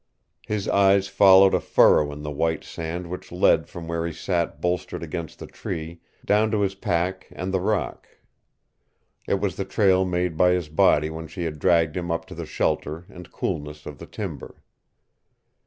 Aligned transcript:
His 0.47 0.67
eyes 0.67 1.07
followed 1.07 1.53
a 1.53 1.59
furrow 1.61 2.11
in 2.11 2.23
the 2.23 2.31
white 2.31 2.63
sand 2.63 3.05
which 3.07 3.31
led 3.31 3.67
from 3.69 3.87
where 3.87 4.03
he 4.03 4.11
sat 4.11 4.59
bolstered 4.59 5.03
against 5.03 5.37
the 5.37 5.45
tree 5.45 6.01
down 6.25 6.49
to 6.49 6.61
his 6.61 6.73
pack 6.73 7.27
and 7.31 7.53
the 7.53 7.59
rock. 7.59 8.07
It 9.27 9.35
was 9.35 9.57
the 9.57 9.63
trail 9.63 10.03
made 10.03 10.35
by 10.37 10.53
his 10.53 10.69
body 10.69 11.11
when 11.11 11.27
she 11.27 11.43
had 11.43 11.59
dragged 11.59 11.95
him 11.95 12.09
up 12.09 12.25
to 12.25 12.33
the 12.33 12.47
shelter 12.47 13.05
and 13.09 13.31
coolness 13.31 13.85
of 13.85 13.99
the 13.99 14.07
timber. 14.07 14.63